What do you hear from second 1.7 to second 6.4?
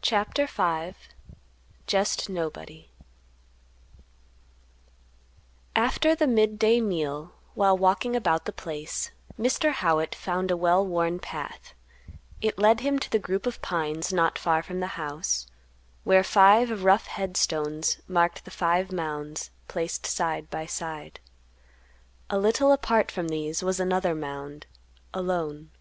"JEST NOBODY." After the